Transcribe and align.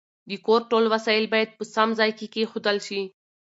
د 0.29 0.31
کور 0.45 0.61
ټول 0.71 0.85
وسایل 0.93 1.25
باید 1.33 1.49
په 1.57 1.63
سم 1.73 1.89
ځای 1.99 2.11
کې 2.17 2.25
کېښودل 2.33 2.77
شي. 2.87 3.01